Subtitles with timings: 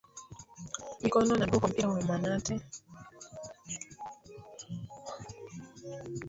[1.01, 2.55] mikono na miguu kwa mpira wa manati